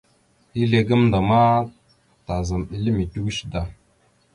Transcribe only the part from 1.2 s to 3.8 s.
ma tazam ele mitəweshe da.